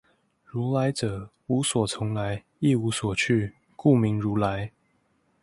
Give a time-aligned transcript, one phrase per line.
[0.45, 4.71] 如來者，無所從來，亦無所去，故名如來